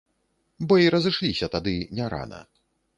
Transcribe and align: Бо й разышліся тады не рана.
Бо 0.67 0.79
й 0.83 0.89
разышліся 0.97 1.53
тады 1.59 1.77
не 2.01 2.13
рана. 2.15 2.45